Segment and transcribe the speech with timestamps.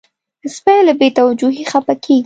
[0.55, 2.19] سپي له بې توجهۍ خپه کېږي.